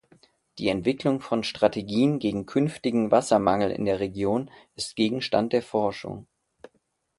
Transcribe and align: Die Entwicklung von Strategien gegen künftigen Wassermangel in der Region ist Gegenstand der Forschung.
Die 0.57 0.69
Entwicklung 0.69 1.19
von 1.19 1.43
Strategien 1.43 2.17
gegen 2.17 2.47
künftigen 2.47 3.11
Wassermangel 3.11 3.69
in 3.69 3.85
der 3.85 3.99
Region 3.99 4.49
ist 4.75 4.95
Gegenstand 4.95 5.53
der 5.53 5.61
Forschung. 5.61 6.25